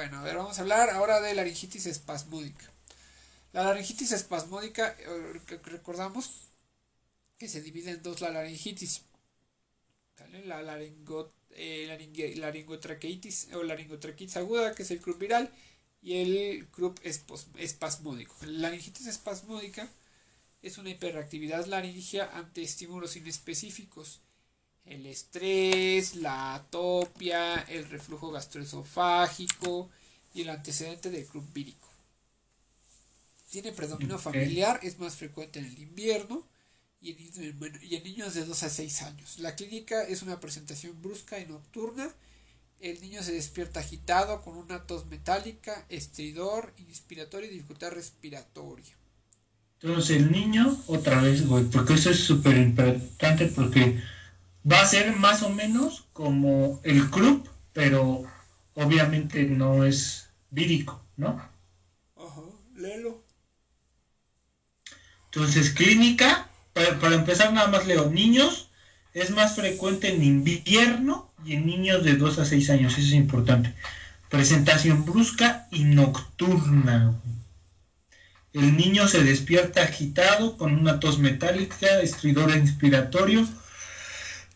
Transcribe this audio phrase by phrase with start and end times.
[0.00, 2.72] Bueno, a ver, vamos a hablar ahora de laringitis espasmódica.
[3.52, 6.48] La laringitis espasmódica, eh, recordamos
[7.36, 9.02] que se divide en dos la laringitis.
[10.46, 15.52] La laringo, eh, laringotraqueitis o laringotraqueitis aguda, que es el crup viral,
[16.00, 18.34] y el crup espasmódico.
[18.46, 19.86] La laringitis espasmódica
[20.62, 24.22] es una hiperactividad laringea ante estímulos inespecíficos.
[24.90, 29.88] El estrés, la atopia, el reflujo gastroesofágico
[30.34, 31.88] y el antecedente del crup vírico.
[33.50, 36.44] Tiene predominio familiar, es más frecuente en el invierno
[37.00, 39.38] y en, niños de 2 a 6 años.
[39.38, 42.12] La clínica es una presentación brusca y nocturna.
[42.80, 48.92] El niño se despierta agitado con una tos metálica, estridor, inspiratorio y dificultad respiratoria.
[49.80, 54.02] Entonces el niño, otra vez, güey, porque eso es súper importante porque
[54.70, 58.24] va a ser más o menos como el club, pero
[58.74, 61.40] obviamente no es vírico, ¿no?
[62.16, 62.42] Ajá,
[62.76, 63.22] léelo.
[65.26, 68.68] Entonces, clínica, para, empezar nada más leo, niños
[69.14, 73.12] es más frecuente en invierno y en niños de 2 a 6 años, eso es
[73.14, 73.74] importante.
[74.28, 77.14] Presentación brusca y nocturna.
[78.52, 83.46] El niño se despierta agitado con una tos metálica, estridor inspiratorio,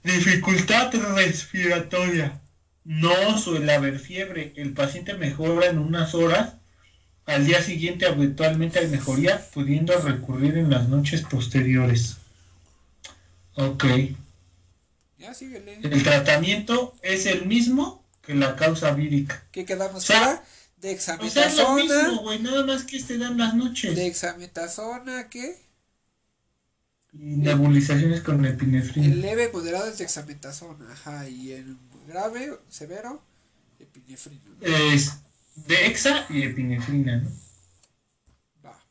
[0.05, 2.41] dificultad respiratoria.
[2.85, 4.53] No suele haber fiebre.
[4.57, 6.55] El paciente mejora en unas horas
[7.27, 12.17] al día siguiente habitualmente hay mejoría, pudiendo recurrir en las noches posteriores.
[13.55, 13.85] Ok.
[15.19, 15.79] Ya síguele.
[15.83, 19.43] El tratamiento es el mismo que la causa vírica.
[19.53, 20.43] ¿Qué quedamos o
[20.77, 21.47] De exametazona.
[21.47, 23.97] O sea, lo mismo, güey, nada más que se dan las noches.
[23.97, 24.07] De
[25.31, 25.57] ¿qué?
[27.17, 29.07] Y nebulizaciones con epinefrina.
[29.07, 31.77] El leve moderado es de exametazona, ajá, y el
[32.09, 33.23] grave, severo,
[33.79, 34.43] epinefrina.
[34.61, 35.13] Es
[35.55, 37.31] de exa y epinefrina, ¿no?
[38.65, 38.85] Va.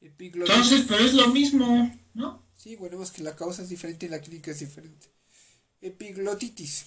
[0.00, 2.46] Entonces, pero es lo mismo, ¿no?
[2.54, 5.08] Sí, bueno, es que la causa es diferente y la clínica es diferente.
[5.80, 6.86] Epiglotitis.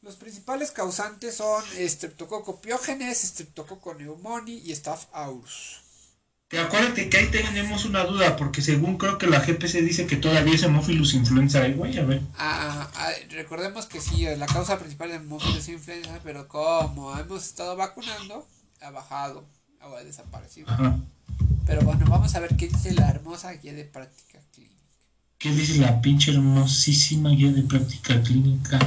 [0.00, 5.87] Los principales causantes son Streptococcus pyogenes, Streptococcus pneumoniae y Staph aureus.
[6.48, 10.16] Te acuérdate que ahí tenemos una duda, porque según creo que la GPC dice que
[10.16, 12.22] todavía es Hemophilus influenza, ¿eh, güey, a ver.
[12.38, 17.44] Ah, ah, recordemos que sí, es la causa principal de Hemophilus influenza, pero como hemos
[17.44, 18.48] estado vacunando,
[18.80, 19.46] ha bajado
[19.82, 20.68] o ha desaparecido.
[21.66, 24.74] Pero bueno, vamos a ver qué dice la hermosa guía de práctica clínica.
[25.36, 28.78] ¿Qué dice la pinche hermosísima guía de práctica clínica?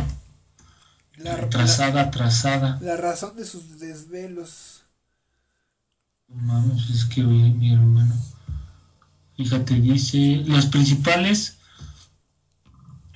[1.17, 2.79] La, atrasada.
[2.81, 4.80] La razón de sus desvelos.
[6.33, 8.15] Vamos, es que oye, mi hermano.
[9.35, 11.57] Fíjate, dice, los principales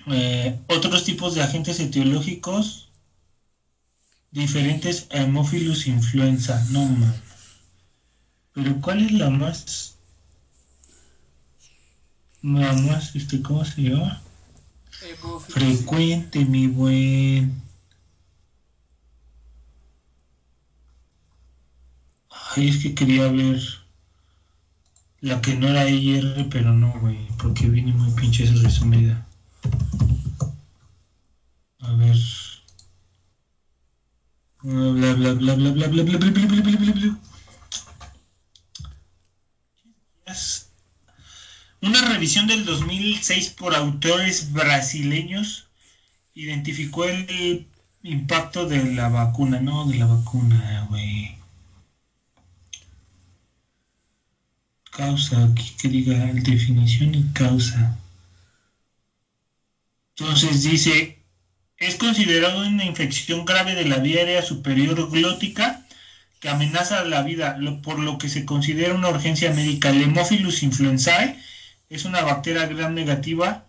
[0.08, 2.90] eh, otros tipos de agentes etiológicos
[4.32, 6.64] diferentes a Hemophilus influenza.
[6.72, 7.22] No mames.
[8.54, 9.98] Pero ¿cuál es la más
[12.42, 14.22] la más este cómo se llama?
[15.50, 17.65] Frecuente, mi buen.
[22.56, 23.60] Ay, es que quería ver
[25.20, 29.26] la que no era IR, pero no, güey, porque viene muy pinche esa resumida.
[31.80, 32.18] A ver.
[34.62, 37.20] Bla bla bla bla bla bla bla bla bla bla bla bla bla
[41.82, 45.68] Una revisión del 2006 por autores brasileños
[46.34, 47.68] identificó el
[48.02, 51.36] impacto de la vacuna, no de la vacuna, güey.
[54.96, 57.98] Causa, aquí que diga definición y causa.
[60.18, 61.20] Entonces dice,
[61.78, 65.86] es considerado una infección grave de la vía superior glótica
[66.40, 69.90] que amenaza la vida, por lo que se considera una urgencia médica.
[69.90, 71.38] El Hemophilus influenzae
[71.90, 73.66] es una bacteria gram negativa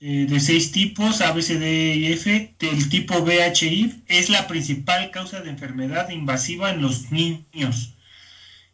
[0.00, 4.46] eh, de seis tipos, A, B, C, D y F, del tipo BHI, es la
[4.46, 7.97] principal causa de enfermedad invasiva en los niños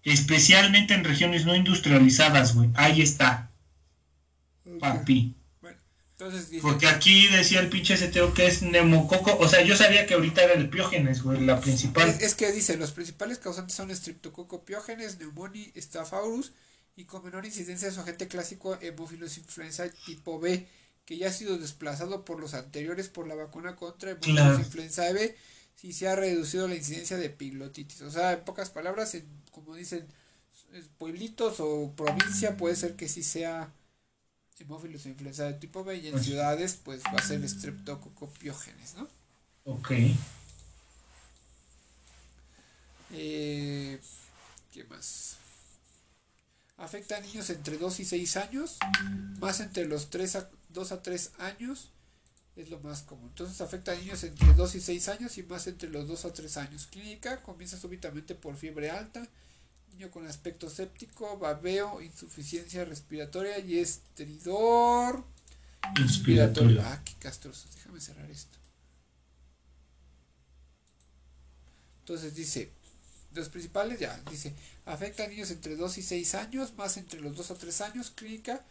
[0.04, 2.70] especialmente en regiones no industrializadas, güey.
[2.74, 3.50] Ahí está.
[4.78, 5.34] Papi.
[5.60, 5.78] Bueno,
[6.12, 9.36] entonces Porque aquí decía el pinche STO que es neumococo.
[9.38, 12.08] O sea, yo sabía que ahorita era el piógenes, güey, la principal.
[12.20, 16.52] Es, que dice, los principales causantes son streptococo piógenes, neumonía, staphylococcus
[16.96, 20.68] y con menor incidencia su agente clásico Hemophilus influenza tipo B,
[21.04, 25.34] que ya ha sido desplazado por los anteriores por la vacuna contra Hemophilus influenza B
[25.74, 28.02] si se ha reducido la incidencia de pilotitis.
[28.02, 29.16] O sea, en pocas palabras,
[29.50, 30.06] como dicen,
[30.98, 33.72] pueblitos o provincia puede ser que sí sea
[34.58, 39.08] hemófilos o influenza de tipo B y en ciudades pues va a ser streptococopiógenes, ¿no?
[39.64, 39.92] Ok.
[43.12, 44.00] Eh,
[44.72, 45.36] ¿Qué más?
[46.76, 48.78] Afecta a niños entre 2 y 6 años,
[49.38, 51.90] más entre los 3 a, 2 a 3 años
[52.56, 53.28] es lo más común.
[53.28, 56.32] Entonces afecta a niños entre 2 y 6 años y más entre los 2 a
[56.32, 56.86] 3 años.
[56.86, 59.26] Clínica comienza súbitamente por fiebre alta,
[59.90, 65.24] niño con aspecto séptico, babeo, insuficiencia respiratoria y estridor
[66.00, 66.82] inspiratorio.
[66.82, 67.68] Ah, qué castroso.
[67.74, 68.56] Déjame cerrar esto.
[72.00, 72.70] Entonces dice,
[73.32, 74.54] los principales ya, dice,
[74.84, 78.10] afecta a niños entre 2 y 6 años, más entre los 2 a 3 años,
[78.10, 78.64] clínica,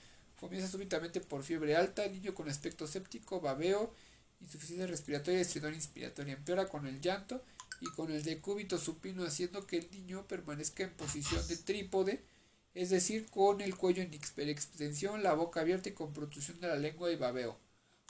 [0.43, 3.93] comienza súbitamente por fiebre alta, niño con aspecto séptico, babeo,
[4.41, 7.41] insuficiencia respiratoria, estridor inspiratoria, empeora con el llanto
[7.79, 12.25] y con el decúbito supino, haciendo que el niño permanezca en posición de trípode,
[12.73, 14.13] es decir, con el cuello en
[14.49, 17.57] extensión, la boca abierta y con protrusión de la lengua y babeo.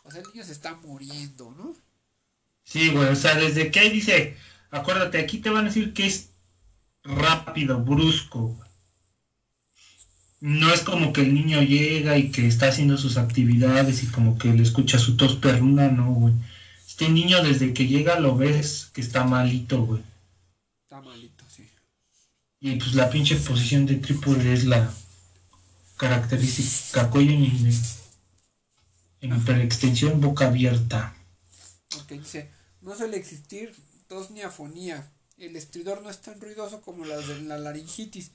[0.04, 1.76] O sea, el niño se está muriendo, ¿no?
[2.64, 4.36] Sí, güey, o sea, desde que ahí dice
[4.72, 6.32] Acuérdate, aquí te van a decir que es
[7.04, 8.58] rápido, brusco.
[10.44, 14.38] No es como que el niño llega y que está haciendo sus actividades y como
[14.38, 16.34] que le escucha su tos perruna, no, güey.
[16.86, 20.04] Este niño desde que llega lo ves que está malito, güey.
[20.84, 21.66] Está malito, sí.
[22.60, 24.94] Y pues la pinche posición de trípode es la
[25.96, 27.72] característica cuello en,
[29.22, 31.16] en extensión boca abierta.
[31.96, 32.50] Ok, dice,
[32.82, 33.74] no suele existir
[34.30, 35.10] ni afonía.
[35.38, 38.32] El estridor no es tan ruidoso como la de la laringitis.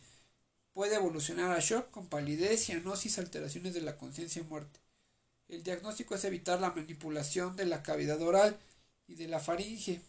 [0.78, 4.78] Puede evolucionar a shock con palidez, cianosis, alteraciones de la conciencia y muerte.
[5.48, 8.56] El diagnóstico es evitar la manipulación de la cavidad oral
[9.08, 10.00] y de la faringe.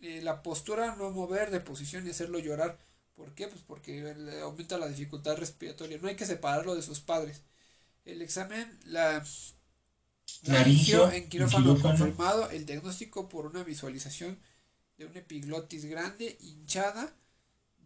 [0.00, 2.78] Eh, la postura no mover de posición y hacerlo llorar.
[3.16, 3.48] ¿Por qué?
[3.48, 5.98] Pues porque aumenta la dificultad respiratoria.
[6.00, 7.42] No hay que separarlo de sus padres.
[8.04, 9.26] El examen, la
[10.44, 14.38] laringio en quirófano confirmado, el diagnóstico por una visualización
[14.96, 17.12] de una epiglotis grande, hinchada,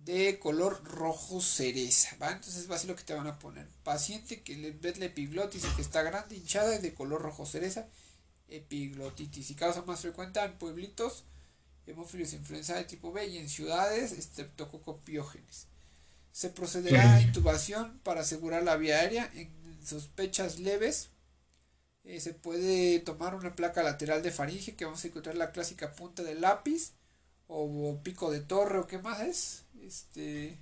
[0.05, 2.33] de color rojo cereza, ¿va?
[2.33, 3.69] Entonces va a ser lo que te van a poner.
[3.85, 7.47] Paciente que le ves la epiglotis y que está grande, hinchada, y de color rojo
[7.47, 7.87] cereza,
[8.49, 9.51] epiglotitis.
[9.51, 11.25] Y causa más frecuente en pueblitos,
[11.87, 15.67] hemófilos influenza de tipo B y en ciudades, estreptococopiógenes.
[16.33, 19.51] Se procederá a intubación para asegurar la vía aérea en
[19.85, 21.11] sospechas leves.
[22.05, 25.93] Eh, se puede tomar una placa lateral de faringe que vamos a encontrar la clásica
[25.93, 26.95] punta de lápiz
[27.47, 29.63] o pico de torre o qué más es.
[29.87, 30.59] Este.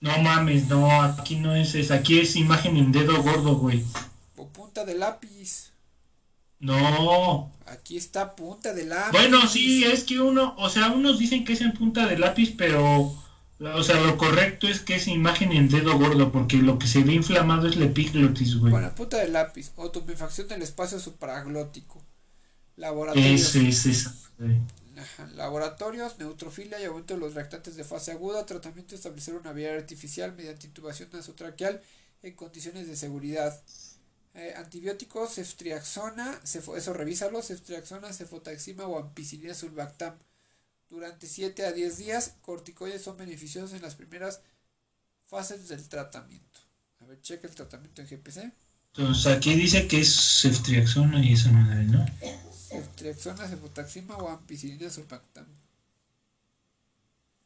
[0.00, 3.82] No mames, no, aquí no es esa, aquí es imagen en dedo gordo, güey.
[4.36, 5.72] O punta de lápiz.
[6.60, 7.50] No.
[7.66, 9.12] Aquí está punta de lápiz.
[9.12, 12.54] Bueno, sí, es que uno, o sea, unos dicen que es en punta de lápiz,
[12.56, 13.14] pero,
[13.58, 17.02] o sea, lo correcto es que es imagen en dedo gordo, porque lo que se
[17.02, 18.70] ve inflamado es la epiglotis, güey.
[18.70, 22.02] Bueno, punta de lápiz, o tumefacción del espacio supraglótico.
[22.76, 23.34] Laboratorio.
[23.34, 24.10] Ese, es
[25.34, 28.46] Laboratorios, neutrofilia y aumento de los reactantes de fase aguda.
[28.46, 31.80] Tratamiento establecer una vía artificial mediante intubación nasotraqueal
[32.22, 33.60] en condiciones de seguridad.
[34.34, 40.18] Eh, antibióticos, ceftriaxona, eso revísalo, ceftriaxona, cefotaxima o ampicilina sulbactam.
[40.90, 44.40] Durante 7 a 10 días, corticoides son beneficiosos en las primeras
[45.26, 46.60] fases del tratamiento.
[47.00, 48.52] A ver, checa el tratamiento en GPC.
[48.96, 52.04] Entonces aquí dice que es ceftriaxona y esa madre, ¿no?
[52.68, 54.88] Cefotaxima o ampicilina.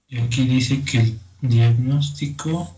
[0.08, 2.74] Y aquí dice que el diagnóstico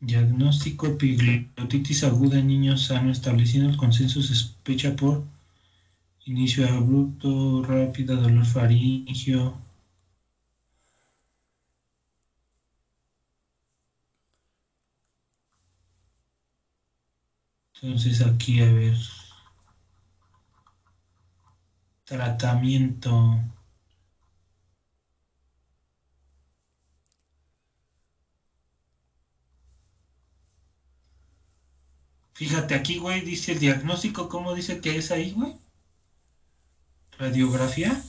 [0.00, 5.22] diagnóstico epiglotitis aguda en niños sano estableciendo el consenso se sospecha por
[6.26, 9.54] inicio abrupto, rápida, dolor faringio,
[17.82, 18.96] Entonces aquí a ver.
[22.04, 23.40] Tratamiento.
[32.34, 35.58] Fíjate aquí, güey, dice el diagnóstico, ¿cómo dice que es ahí, güey?
[37.18, 38.00] Radiografía.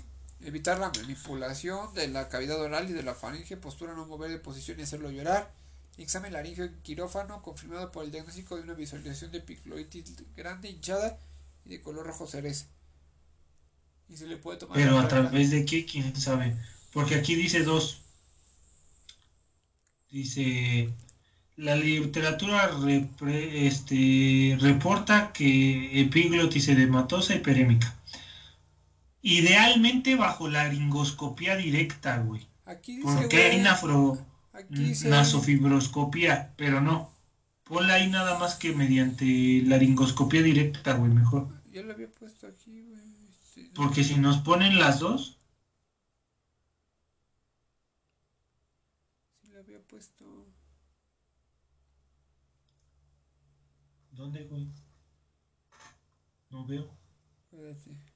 [0.42, 4.40] Evitar la manipulación de la cavidad oral y de la faringe, postura no mover de
[4.40, 5.63] posición y hacerlo llorar
[5.98, 11.20] Examen laringio en quirófano confirmado por el diagnóstico de una visualización de picloitis grande, hinchada
[11.66, 12.66] y de color rojo cereza.
[14.10, 14.78] Y se le puede tomar.
[14.78, 16.56] Pero a través de qué, quién sabe.
[16.92, 18.02] Porque aquí dice dos.
[20.10, 20.90] Dice
[21.56, 22.72] la literatura
[23.28, 27.96] este, reporta que epiglotis edematosa y perémica.
[29.22, 32.46] Idealmente bajo la laringoscopía directa, güey.
[32.66, 33.62] Aquí dice, Porque hay
[34.54, 37.12] nafro nasofibroscopía, pero no.
[37.64, 41.48] Ponla ahí nada más que mediante laringoscopía directa, güey, mejor.
[41.72, 43.70] Ya lo había puesto aquí, güey.
[43.74, 45.40] Porque si nos ponen las dos.
[49.52, 50.26] le había puesto.
[54.12, 54.68] ¿Dónde, güey?
[56.50, 56.88] No veo.
[57.52, 58.13] Espérate.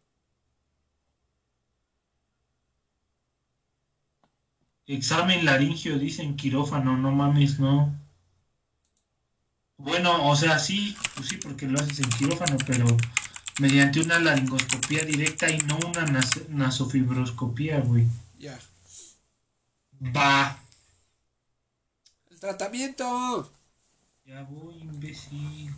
[4.87, 7.93] Examen laringio, dicen quirófano, no mames, no.
[9.77, 12.85] Bueno, o sea, sí, pues sí, porque lo haces en quirófano, pero
[13.59, 18.07] mediante una laringoscopía directa y no una nas- nasofibroscopía, güey.
[18.39, 18.57] Ya.
[20.01, 20.57] Va.
[22.31, 23.51] El tratamiento.
[24.25, 25.73] Ya voy, imbécil.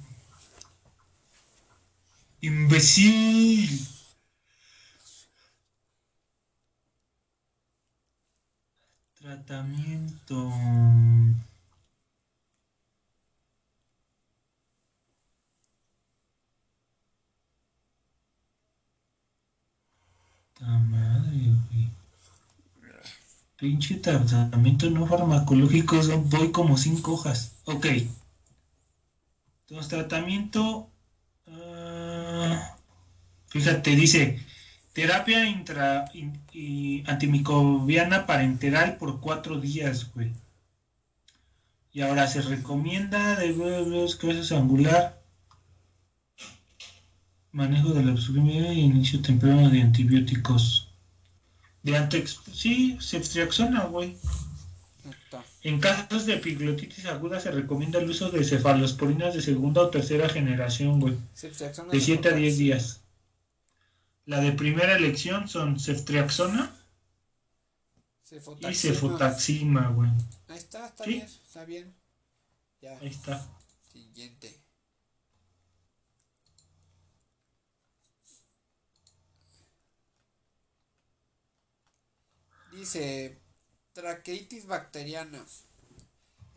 [2.41, 3.69] Imbécil.
[9.29, 10.49] Tratamiento.
[20.57, 21.53] Ta madre.
[23.55, 27.53] Pinche tratamiento no farmacológico, son- voy como cinco hojas.
[27.65, 27.85] Ok.
[29.67, 30.89] Entonces, tratamiento.
[31.47, 32.75] ah,
[33.49, 34.39] fíjate, dice
[34.99, 40.31] terapia intra, in- y antimicrobiana parenteral por cuatro días, güey.
[41.93, 43.49] Y ahora se recomienda de
[43.85, 45.17] los casos angular.
[47.51, 50.89] Manejo de la obstrucción y inicio temprano de antibióticos.
[51.81, 52.41] De antex...
[52.53, 54.17] Sí, ceftriaxona, güey.
[55.63, 60.27] En casos de epiglotitis aguda se recomienda el uso de cefalosporinas de segunda o tercera
[60.29, 61.15] generación, güey.
[61.41, 62.57] De 7 a 10 cefotaxima.
[62.57, 62.98] días.
[64.29, 66.71] La de primera elección son ceftriaxona
[68.59, 69.87] y Cefotaxima.
[69.89, 70.11] güey.
[70.47, 71.09] Ahí está, está Sí.
[71.13, 71.95] bien, está bien.
[72.81, 73.47] Ya, Ahí está.
[73.91, 74.61] siguiente.
[82.71, 83.37] Dice,
[83.93, 85.43] traqueitis bacteriana.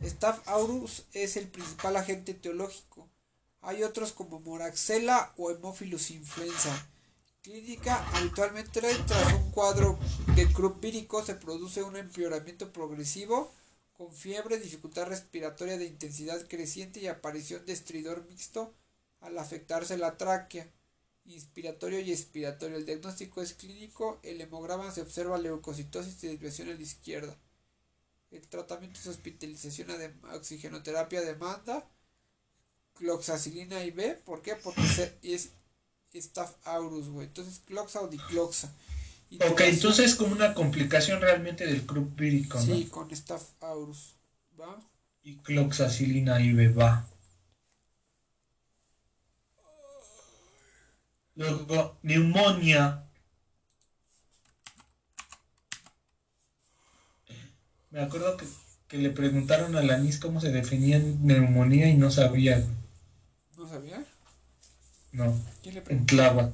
[0.01, 3.09] Staph aureus es el principal agente etiológico.
[3.61, 6.87] Hay otros como Moraxella o Hemophilus influenza.
[7.43, 9.99] Clínica, habitualmente tras un cuadro
[10.33, 13.51] de Krupp vírico se produce un empeoramiento progresivo
[13.91, 18.73] con fiebre, dificultad respiratoria de intensidad creciente y aparición de estridor mixto
[19.19, 20.71] al afectarse la tráquea,
[21.25, 22.77] inspiratorio y expiratorio.
[22.77, 27.37] El diagnóstico es clínico, el hemograma se observa leucocitosis y desviación a la izquierda.
[28.31, 29.89] El tratamiento es hospitalización
[30.33, 31.89] oxigenoterapia demanda,
[32.93, 34.55] cloxacilina IV, ¿por qué?
[34.55, 34.81] Porque
[35.23, 35.49] es
[36.15, 37.27] Staph aureus, güey.
[37.27, 38.67] Entonces, cloxa o dicloxa.
[38.67, 42.63] Ok, Intubación- entonces como una complicación realmente del club vírico, ¿no?
[42.75, 44.13] Sí, con Staph aureus.
[44.59, 44.79] ¿Va?
[45.23, 47.07] Y cloxacilina IV va.
[51.35, 53.03] Luego, neumonía.
[57.89, 58.45] Me acuerdo que,
[58.87, 62.63] que le preguntaron a la NIS cómo se definía neumonía y no sabía.
[63.57, 64.05] ¿No sabía?
[65.13, 66.13] No, ¿Quién le en preguntó?
[66.15, 66.51] clava.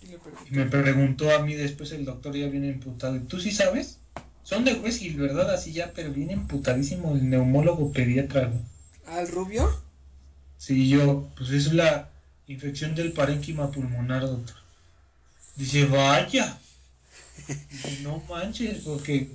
[0.00, 0.46] ¿Quién le preguntó?
[0.50, 3.16] Y me preguntó a mí después el doctor ya viene emputado.
[3.16, 3.98] ¿Y tú sí sabes?
[4.44, 5.50] Son de Huesil, ¿verdad?
[5.52, 8.52] Así ya, pero viene emputadísimo el neumólogo pediatra.
[9.06, 9.82] ¿Al rubio?
[10.58, 12.08] Sí, yo, pues es la
[12.46, 14.56] infección del parénquima pulmonar, doctor.
[15.56, 16.58] Dice, vaya.
[17.70, 19.30] Dice, no manches, porque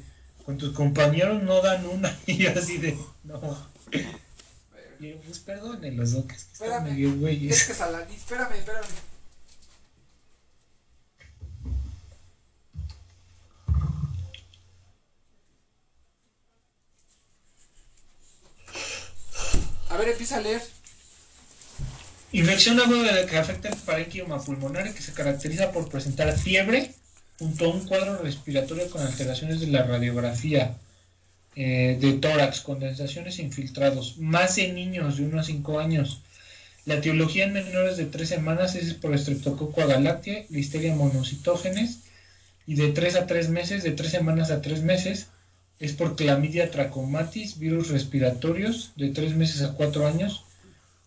[0.46, 2.16] con tus compañeros no dan una.
[2.28, 3.40] Y así de, no.
[5.04, 6.90] Yo, pues perdónenlos, doc, es que están Espérame.
[6.92, 7.64] medio Es güeyes.
[7.66, 8.86] que Salaní, espérame, espérame.
[19.90, 20.62] A ver, empieza a leer.
[22.32, 26.96] Infección aguda que afecta el parénquima pulmonar y que se caracteriza por presentar fiebre
[27.38, 30.76] junto a un cuadro respiratorio con alteraciones de la radiografía
[31.56, 36.22] eh, de tórax, condensaciones infiltrados, más en niños de 1 a 5 años.
[36.86, 42.00] La etiología en menores de 3 semanas es por Streptococcus agalactiae, Listeria monocitógenes,
[42.66, 45.28] y de 3 a 3 meses, de 3 semanas a 3 meses,
[45.80, 50.46] es por Clamidia trachomatis, virus respiratorios, de 3 meses a 4 años,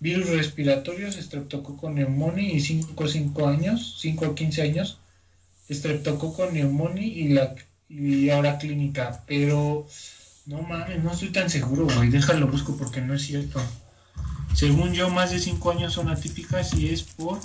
[0.01, 4.99] virus respiratorios, Streptococcus pneumoniae y 5 a 5 años, 5 a 15 años,
[5.71, 7.55] Streptococcus pneumoniae y, la,
[7.89, 9.87] y ahora clínica, pero
[10.47, 13.61] no mames, no estoy tan seguro, güey, déjalo busco porque no es cierto.
[14.55, 17.41] Según yo, más de 5 años son atípicas y es por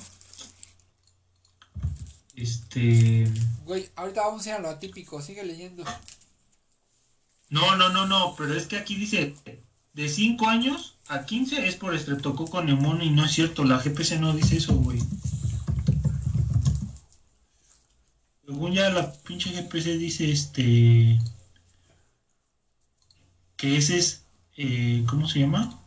[2.36, 3.30] este
[3.66, 5.84] Güey, ahorita vamos a ir a lo atípico, sigue leyendo.
[7.50, 9.36] No, no, no, no, pero es que aquí dice
[9.94, 14.20] de 5 años a 15 es por estreptococo neumonio y no es cierto, la GPC
[14.20, 15.00] no dice eso, güey.
[18.46, 21.20] Según ya la pinche GPC dice este
[23.62, 24.26] que ese es,
[24.58, 25.80] eh, ¿cómo se llama?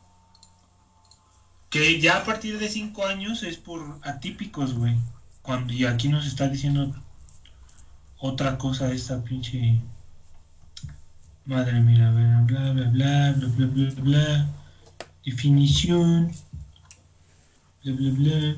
[1.71, 4.97] Que ya a partir de 5 años es por atípicos, güey.
[5.43, 6.95] Cuando, y aquí nos está diciendo
[8.19, 9.81] otra cosa esta pinche...
[11.47, 14.49] Madre mía, bla, bla, bla, bla, bla, bla, bla, bla.
[15.25, 16.31] Definición.
[17.83, 18.57] Bla, bla, bla.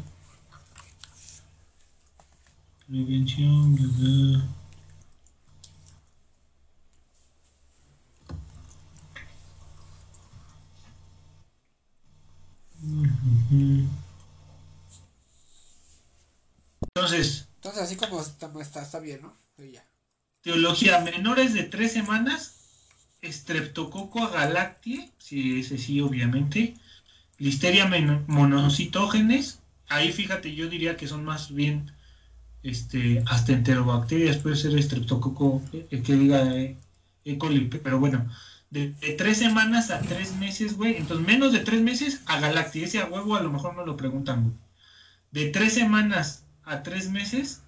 [2.87, 4.66] Prevención, bla, bla.
[16.95, 17.49] Entonces.
[17.57, 18.21] Entonces, así como
[18.61, 19.37] está, está, bien, ¿no?
[20.43, 22.53] Teología, menores de tres semanas.
[23.23, 26.77] Streptococo agalactiae, sí, ese sí, obviamente.
[27.39, 27.91] Listeria
[28.27, 29.59] monocitógenes.
[29.89, 31.93] Ahí fíjate, yo diría que son más bien
[32.63, 36.77] este, hasta enterobacterias, puede ser streptococo, eh, que diga eh,
[37.25, 37.39] E.
[37.39, 38.29] coli, pero bueno,
[38.71, 40.97] de, tres semanas a tres meses, güey.
[40.97, 42.83] Entonces, menos de tres meses a Galacti.
[42.83, 44.55] Ese a huevo a lo mejor no lo preguntan, güey.
[45.31, 47.63] De tres semanas a tres meses,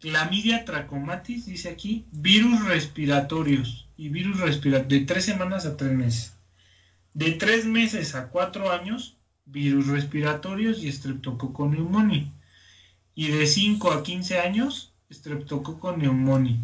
[0.00, 3.86] clamidia trachomatis, dice aquí, virus respiratorios.
[3.96, 6.34] Y virus respiratorios, de tres semanas a tres meses.
[7.14, 12.32] De tres meses a cuatro años, virus respiratorios y streptococo pneumoniae.
[13.14, 16.58] Y de 5 a 15 años, streptococo pneumoniae.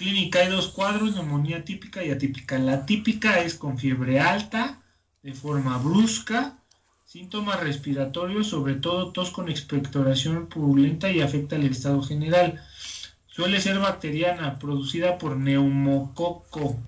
[0.00, 2.58] Clínica hay dos cuadros, neumonía típica y atípica.
[2.58, 4.80] La típica es con fiebre alta,
[5.22, 6.56] de forma brusca,
[7.04, 12.62] síntomas respiratorios, sobre todo tos con expectoración purulenta y afecta el estado general.
[13.26, 16.78] Suele ser bacteriana, producida por neumococo,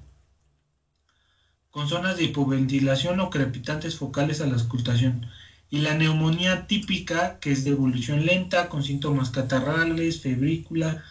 [1.71, 5.27] con zonas de hipoventilación o crepitantes focales a la auscultación.
[5.69, 11.05] Y la neumonía típica, que es de evolución lenta, con síntomas catarrales, febrícula,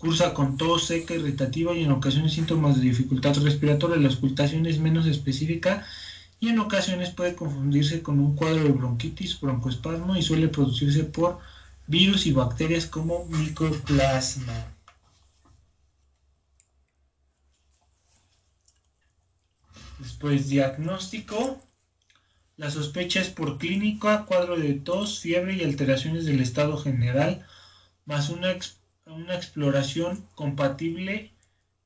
[0.00, 3.98] Cursa con tos seca, irritativa y en ocasiones síntomas de dificultad respiratoria.
[3.98, 5.84] La auscultación es menos específica
[6.40, 11.38] y en ocasiones puede confundirse con un cuadro de bronquitis, broncoespasmo y suele producirse por
[11.86, 14.72] virus y bacterias como micoplasma.
[19.98, 21.60] Después, diagnóstico.
[22.56, 27.46] La sospecha es por clínica, cuadro de tos, fiebre y alteraciones del estado general,
[28.06, 28.50] más una
[29.10, 31.32] una exploración compatible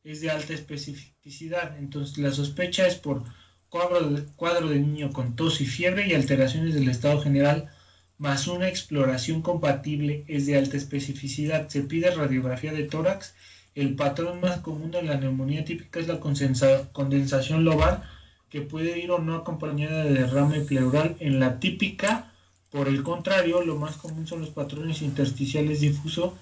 [0.05, 1.79] es de alta especificidad.
[1.79, 3.25] Entonces la sospecha es por
[3.69, 7.71] cuadro de, cuadro de niño con tos y fiebre y alteraciones del estado general,
[8.19, 11.69] más una exploración compatible es de alta especificidad.
[11.69, 13.35] Se pide radiografía de tórax.
[13.75, 18.05] El patrón más común de la neumonía típica es la condensación lobar,
[18.49, 21.17] que puede ir o no acompañada de derrame pleural.
[21.19, 22.33] En la típica,
[22.71, 26.39] por el contrario, lo más común son los patrones intersticiales difuso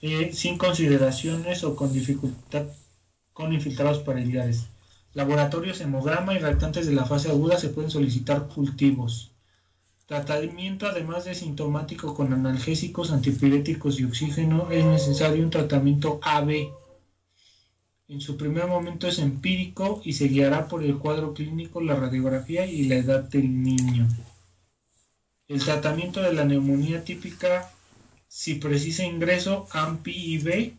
[0.00, 2.66] eh, sin consideraciones o con dificultad
[3.34, 4.68] con infiltrados paraliares.
[5.12, 9.32] Laboratorios, hemograma y reactantes de la fase aguda se pueden solicitar cultivos.
[10.06, 16.68] Tratamiento, además de sintomático con analgésicos, antipiréticos y oxígeno, es necesario un tratamiento AB.
[18.08, 22.66] En su primer momento es empírico y se guiará por el cuadro clínico, la radiografía
[22.66, 24.06] y la edad del niño.
[25.48, 27.70] El tratamiento de la neumonía típica
[28.34, 30.76] si precisa ingreso, AMPI B.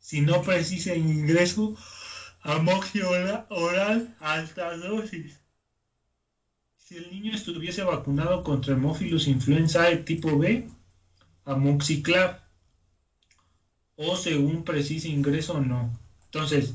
[0.00, 1.74] Si no precisa ingreso,
[2.42, 3.08] amoxia
[3.48, 5.40] oral, alta dosis.
[6.76, 10.68] Si el niño estuviese vacunado contra hemófilos influenza tipo B,
[11.46, 12.38] amoxiclav.
[13.96, 15.98] O según precisa ingreso no.
[16.26, 16.74] Entonces,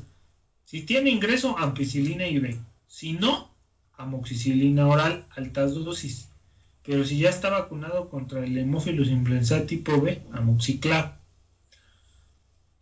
[0.64, 2.58] si tiene ingreso, ampicilina B.
[2.88, 3.48] Si no,
[3.92, 6.33] amoxicilina oral, altas dosis.
[6.84, 11.16] Pero si ya está vacunado contra el hemófilus influenza tipo B, amoxiclav.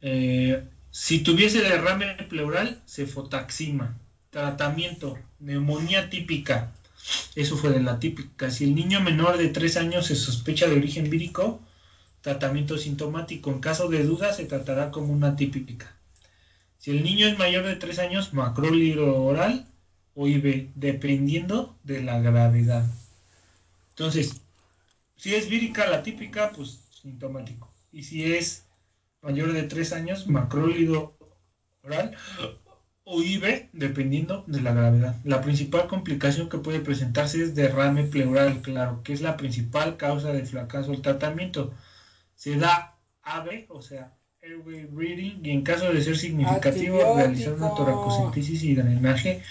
[0.01, 3.97] Eh, si tuviese derrame pleural, cefotaxima.
[4.31, 6.73] Tratamiento, neumonía típica.
[7.37, 8.51] Eso fue de la típica.
[8.51, 11.61] Si el niño menor de 3 años se sospecha de origen vírico,
[12.23, 13.51] tratamiento sintomático.
[13.51, 15.95] En caso de duda, se tratará como una típica.
[16.79, 19.67] Si el niño es mayor de 3 años, macrólido oral
[20.15, 22.85] o IV, dependiendo de la gravedad.
[23.93, 24.41] Entonces,
[25.17, 27.71] si es vírica la típica, pues sintomático.
[27.93, 28.65] Y si es
[29.21, 31.15] mayor de 3 años, macrólido
[31.83, 32.17] oral
[33.05, 35.17] o IV, dependiendo de la gravedad.
[35.25, 40.33] La principal complicación que puede presentarse es derrame pleural, claro, que es la principal causa
[40.33, 41.75] de fracaso del tratamiento.
[42.37, 47.75] Se da AB, o sea, airway breathing, y en caso de ser significativo, realizar una
[47.75, 49.43] toracocentesis y drenaje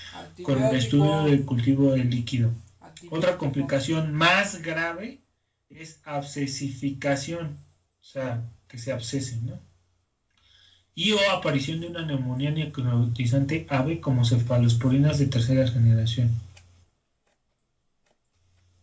[0.44, 2.52] con el estudio del cultivo del líquido.
[3.10, 5.22] Otra complicación más grave
[5.70, 7.58] es abscesificación,
[8.02, 9.60] o sea, que se abscese, ¿no?
[10.96, 16.30] y o aparición de una neumonía necrotizante ave como cefalosporinas de tercera generación.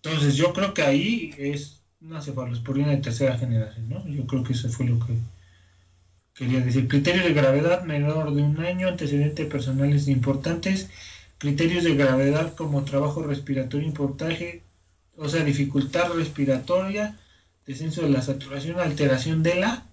[0.02, 4.06] Entonces yo creo que ahí es una cefalosporina de tercera generación, ¿no?
[4.08, 5.16] Yo creo que eso fue lo que
[6.34, 6.88] quería decir.
[6.88, 10.88] Criterio de gravedad menor de un año, antecedentes personales importantes,
[11.38, 14.62] criterios de gravedad como trabajo respiratorio importante,
[15.16, 17.18] o sea, dificultad respiratoria,
[17.66, 19.86] descenso de la saturación, alteración de la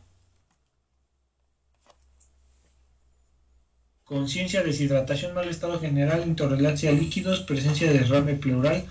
[4.04, 8.86] conciencia, deshidratación, mal estado general, intolerancia a líquidos, presencia de derrame pleural,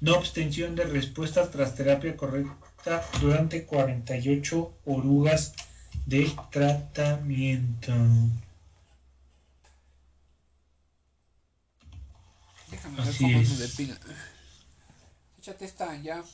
[0.00, 5.54] no obtención de respuesta tras terapia correcta durante 48 orugas
[6.06, 7.92] de tratamiento.
[12.74, 13.48] Déjame ver cómo es.
[13.48, 14.00] se depila.
[15.38, 16.24] Échate esta ya.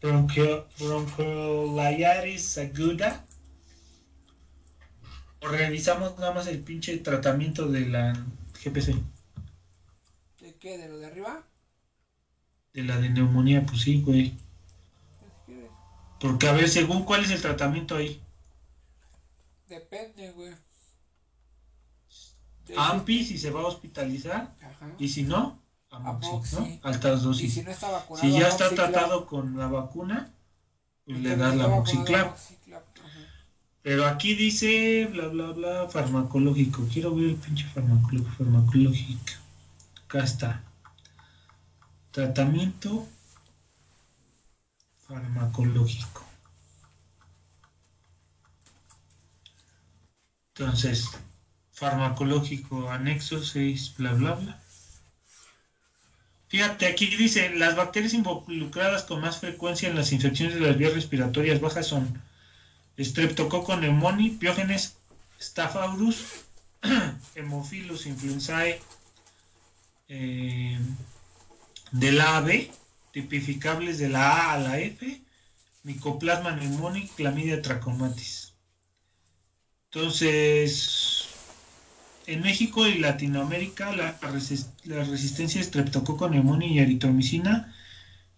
[0.00, 3.24] Bronchio, bronchiolitis aguda.
[5.40, 8.12] O revisamos nada más el pinche tratamiento de la
[8.62, 8.94] GPC.
[10.40, 10.78] ¿De qué?
[10.78, 11.42] ¿De lo de arriba?
[12.72, 14.36] De la de neumonía, pues sí, güey.
[16.20, 18.22] Porque a ver, según cuál es el tratamiento ahí.
[19.66, 20.54] Depende, güey.
[22.76, 24.54] AMPI si se va a hospitalizar.
[24.98, 26.78] Y si no, Amoxi, ¿no?
[26.82, 27.44] Altas dosis.
[27.44, 28.26] Y si no está vacunado.
[28.26, 30.32] Si ya está tratado con la vacuna,
[31.04, 32.36] pues le das la Amoxiclap.
[33.82, 36.86] Pero aquí dice bla bla bla farmacológico.
[36.92, 39.32] Quiero ver el pinche farmacológico.
[40.04, 40.62] Acá está.
[42.12, 43.06] Tratamiento
[45.00, 46.24] farmacológico.
[50.54, 51.10] Entonces,
[51.72, 54.62] farmacológico anexo 6, bla, bla, bla.
[56.48, 60.92] Fíjate, aquí dice, las bacterias involucradas con más frecuencia en las infecciones de las vías
[60.92, 62.22] respiratorias bajas son
[62.98, 64.96] Streptococcus pneumoniae, Piógenes
[65.40, 66.44] staphylococcus,
[67.34, 68.80] Hemophilus influenzae
[70.08, 70.78] eh,
[71.90, 72.70] de la AB,
[73.12, 75.22] tipificables de la A a la F,
[75.84, 78.52] Mycoplasma pneumoniae, Clamidia trachomatis.
[79.86, 81.01] Entonces,
[82.26, 87.74] en México y Latinoamérica la, resistencia a pneumoniae y eritromicina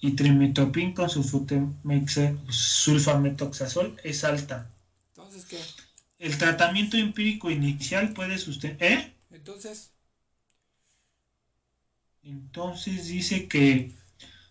[0.01, 4.71] y trimetopin con sulfametoxazol es alta.
[5.09, 5.59] Entonces, ¿qué?
[6.19, 8.87] El tratamiento empírico inicial puede sustentar...
[8.87, 9.13] ¿Eh?
[9.31, 9.91] Entonces...
[12.23, 13.93] Entonces dice que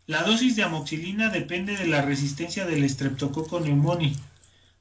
[0.05, 4.15] la dosis de amoxilina depende de la resistencia del Streptococcus pneumoniae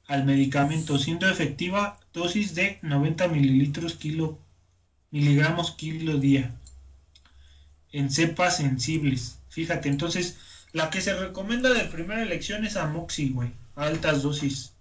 [0.07, 4.37] al medicamento, siendo efectiva dosis de 90 mililitros kilo,
[5.13, 6.51] miligramos kilo día
[7.91, 9.37] en cepas sensibles.
[9.49, 10.37] Fíjate, entonces
[10.71, 14.73] la que se recomienda de primera elección es amoxi, güey, altas dosis.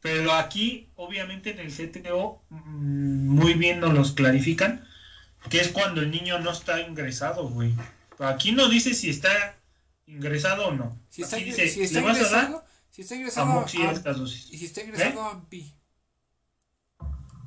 [0.00, 4.86] Pero aquí, obviamente en el CTO, mm, muy bien nos los clarifican,
[5.50, 7.74] que es cuando el niño no está ingresado, güey.
[8.20, 9.56] Aquí no dice si está
[10.06, 10.96] ingresado o no.
[11.10, 12.66] Si está, Aquí dice, dice, si está ¿le vas a ingresado, dar?
[12.90, 14.52] si está ingresado Amoxi a- altas dosis.
[14.52, 15.24] y si está ingresado ¿Eh?
[15.24, 15.74] a AMPI,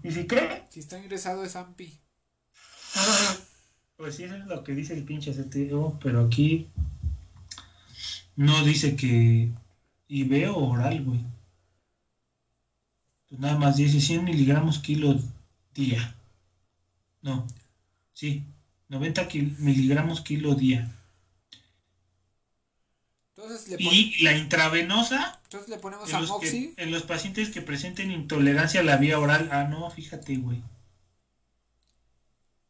[0.04, 0.64] ¿Y si cree?
[0.70, 2.00] si está ingresado es AMPI.
[3.98, 6.68] Pues sí, eso es lo que dice el pinche CTO, pero aquí
[8.36, 9.52] no dice que
[10.08, 11.20] y veo oral, güey.
[13.28, 15.20] Pues nada más dice 100 miligramos kilo
[15.76, 16.16] día.
[17.22, 17.46] No,
[18.14, 18.44] sí,
[18.88, 20.96] 90 kil- miligramos kilo día.
[23.50, 26.74] Entonces le, pon- Y la intravenosa entonces le ponemos en los, amoxi.
[26.76, 29.50] que- en los pacientes que presenten intolerancia a la vía oral.
[29.52, 30.62] Ah, no, fíjate, güey.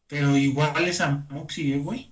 [0.08, 2.10] Pero igual es amoxi, ¿eh, güey.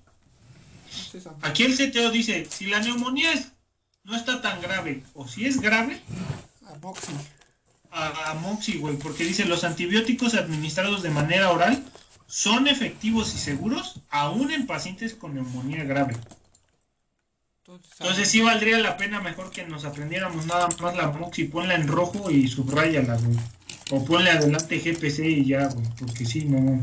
[1.14, 1.20] amoxi.
[1.42, 3.54] Aquí el CTO dice, si la neumonía es-
[4.04, 6.02] no está tan grave, o si es grave,
[6.66, 7.14] Amoxi.
[7.92, 11.84] a, a Moxi, güey, porque dice, los antibióticos administrados de manera oral
[12.28, 16.16] son efectivos y seguros aún en pacientes con neumonía grave.
[17.68, 21.76] Entonces, Entonces sí valdría la pena mejor que nos aprendiéramos nada más la Moxi, ponla
[21.76, 23.38] en rojo y subrayala, güey.
[23.92, 26.82] O ponle adelante GPC y ya, güey, porque si no,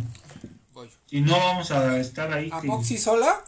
[0.75, 0.91] voy.
[1.07, 2.51] si no vamos a estar ahí.
[2.51, 3.43] que- ¿Amoxi sola?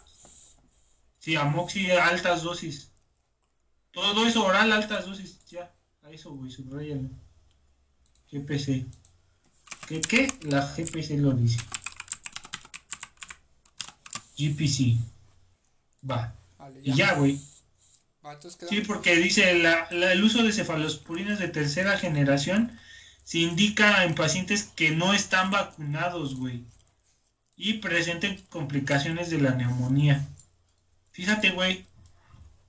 [1.19, 2.91] Sí, Amoxi altas dosis.
[3.91, 5.39] Todo eso oral, altas dosis.
[5.51, 7.11] Ya, a eso, güey, subrayalo.
[8.31, 8.87] GPC.
[9.89, 10.33] ¿Qué, ¿Qué?
[10.43, 11.59] La GPC lo dice.
[14.37, 14.99] GPC.
[16.09, 16.35] Va.
[16.67, 17.41] Vale, Y ya, güey.
[18.69, 22.77] Sí, porque dice la, la- el uso de cefalosporinas de tercera generación
[23.25, 26.65] se indica en pacientes que no están vacunados, güey.
[27.57, 30.27] Y presenten complicaciones de la neumonía.
[31.13, 31.87] Fíjate, güey.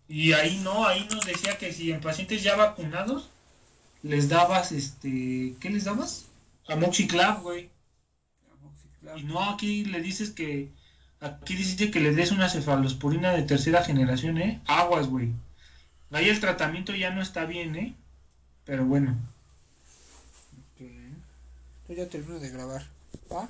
[0.07, 3.29] Y ahí no, ahí nos decía que si en pacientes ya vacunados,
[4.03, 6.27] les dabas, este, ¿qué les dabas?
[6.67, 7.69] Amoxiclav, güey.
[9.15, 10.71] Y no, aquí le dices que,
[11.19, 14.61] aquí dice que le des una cefalosporina de tercera generación, ¿eh?
[14.67, 15.33] Aguas, güey.
[16.11, 17.95] Ahí el tratamiento ya no está bien, ¿eh?
[18.65, 19.17] Pero bueno.
[21.87, 22.85] Yo ya termino de grabar.
[23.31, 23.49] ¿Va?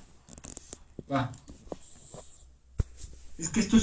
[1.12, 1.32] Va.
[3.38, 3.76] Es que esto